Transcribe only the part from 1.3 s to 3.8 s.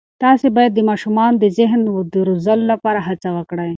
د ذهن د روزلو لپاره هڅه وکړئ.